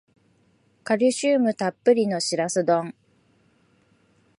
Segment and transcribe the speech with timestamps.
[0.83, 2.95] カルシウムたっぷりのシラス丼